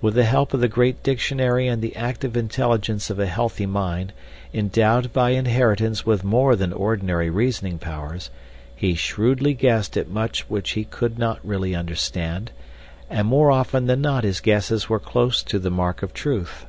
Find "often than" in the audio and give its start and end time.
13.52-14.00